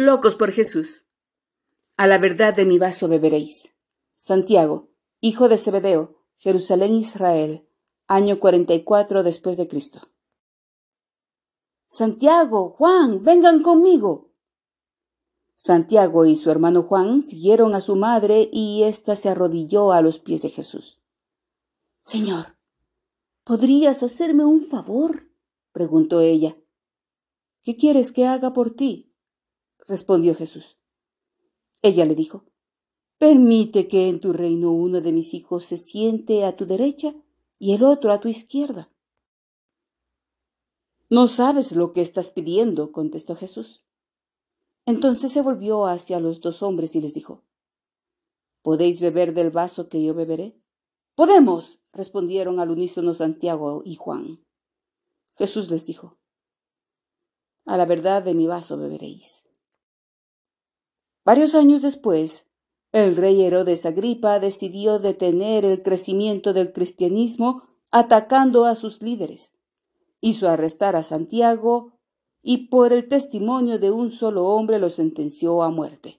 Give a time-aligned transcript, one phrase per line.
[0.00, 1.08] Locos por Jesús.
[1.96, 3.74] A la verdad de mi vaso beberéis.
[4.14, 7.68] Santiago, hijo de Zebedeo, Jerusalén, Israel,
[8.06, 9.98] año 44 después de Cristo.
[11.88, 14.30] Santiago, Juan, vengan conmigo.
[15.56, 20.20] Santiago y su hermano Juan siguieron a su madre y ésta se arrodilló a los
[20.20, 21.00] pies de Jesús.
[22.02, 22.56] Señor,
[23.42, 25.28] ¿podrías hacerme un favor?
[25.72, 26.56] preguntó ella.
[27.64, 29.07] ¿Qué quieres que haga por ti?
[29.88, 30.76] Respondió Jesús.
[31.82, 32.44] Ella le dijo,
[33.18, 37.16] Permite que en tu reino uno de mis hijos se siente a tu derecha
[37.58, 38.92] y el otro a tu izquierda.
[41.10, 43.82] No sabes lo que estás pidiendo, contestó Jesús.
[44.86, 47.42] Entonces se volvió hacia los dos hombres y les dijo,
[48.62, 50.60] ¿Podéis beber del vaso que yo beberé?
[51.14, 54.44] Podemos, respondieron al unísono Santiago y Juan.
[55.36, 56.18] Jesús les dijo,
[57.64, 59.47] A la verdad de mi vaso beberéis
[61.28, 62.46] Varios años después,
[62.90, 69.52] el rey Herodes Agripa decidió detener el crecimiento del cristianismo atacando a sus líderes.
[70.22, 71.92] Hizo arrestar a Santiago
[72.40, 76.18] y por el testimonio de un solo hombre lo sentenció a muerte.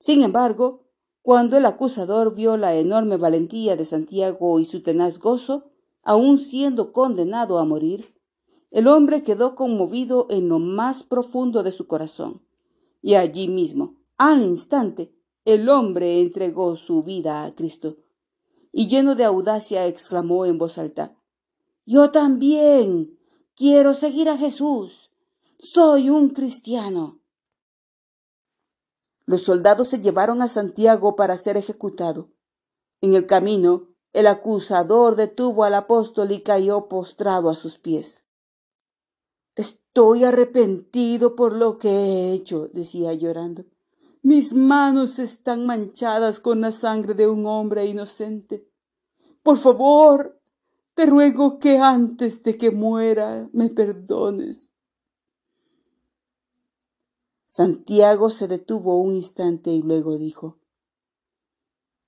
[0.00, 0.82] Sin embargo,
[1.22, 5.70] cuando el acusador vio la enorme valentía de Santiago y su tenaz gozo,
[6.02, 8.16] aun siendo condenado a morir,
[8.72, 12.42] el hombre quedó conmovido en lo más profundo de su corazón
[13.02, 15.12] y allí mismo, al instante,
[15.44, 17.96] el hombre entregó su vida a Cristo.
[18.70, 21.14] Y lleno de audacia exclamó en voz alta,
[21.84, 23.18] Yo también
[23.54, 25.10] quiero seguir a Jesús.
[25.58, 27.20] Soy un cristiano.
[29.26, 32.30] Los soldados se llevaron a Santiago para ser ejecutado.
[33.00, 38.24] En el camino, el acusador detuvo al apóstol y cayó postrado a sus pies.
[39.94, 43.66] Estoy arrepentido por lo que he hecho, decía llorando.
[44.22, 48.66] Mis manos están manchadas con la sangre de un hombre inocente.
[49.42, 50.40] Por favor,
[50.94, 54.74] te ruego que antes de que muera me perdones.
[57.44, 60.58] Santiago se detuvo un instante y luego dijo,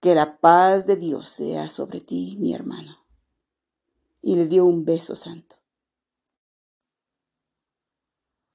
[0.00, 3.04] Que la paz de Dios sea sobre ti, mi hermano.
[4.22, 5.56] Y le dio un beso santo.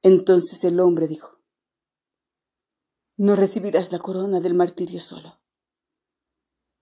[0.03, 1.39] Entonces el hombre dijo,
[3.17, 5.39] no recibirás la corona del martirio solo.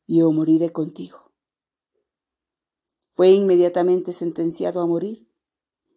[0.08, 1.34] Yo moriré contigo.
[3.12, 5.30] Fue inmediatamente sentenciado a morir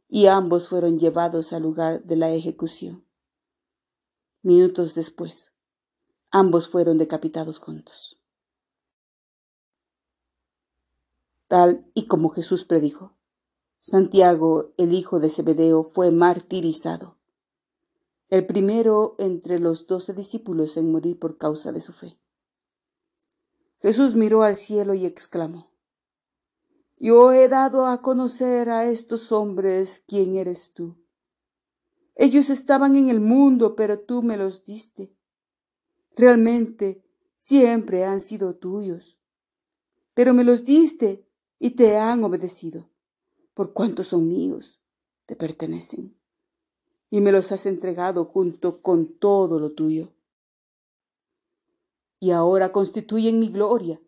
[0.09, 3.06] y ambos fueron llevados al lugar de la ejecución.
[4.43, 5.53] Minutos después,
[6.31, 8.21] ambos fueron decapitados juntos.
[11.47, 13.16] Tal y como Jesús predijo,
[13.84, 17.19] Santiago, el hijo de Zebedeo, fue martirizado,
[18.28, 22.16] el primero entre los doce discípulos en morir por causa de su fe.
[23.81, 25.72] Jesús miró al cielo y exclamó,
[26.97, 30.97] Yo he dado a conocer a estos hombres quién eres tú.
[32.14, 35.12] Ellos estaban en el mundo, pero tú me los diste.
[36.14, 37.04] Realmente
[37.34, 39.19] siempre han sido tuyos,
[40.14, 41.26] pero me los diste
[41.59, 42.91] y te han obedecido
[43.54, 44.80] por cuanto son míos,
[45.26, 46.16] te pertenecen,
[47.10, 50.12] y me los has entregado junto con todo lo tuyo.
[52.18, 54.00] Y ahora constituyen mi gloria.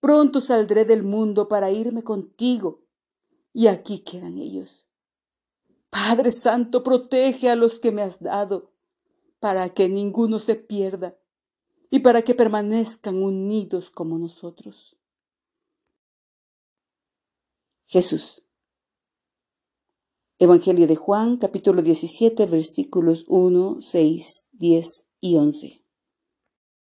[0.00, 2.82] Pronto saldré del mundo para irme contigo,
[3.52, 4.86] y aquí quedan ellos.
[5.90, 8.70] Padre Santo, protege a los que me has dado,
[9.40, 11.16] para que ninguno se pierda,
[11.90, 14.96] y para que permanezcan unidos como nosotros.
[17.86, 18.43] Jesús
[20.40, 25.83] Evangelio de Juan, capítulo 17, versículos 1, 6, 10 y 11.